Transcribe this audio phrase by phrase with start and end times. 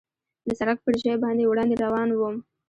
[0.47, 2.35] د سړک پر ژۍ باندې وړاندې روان ووم.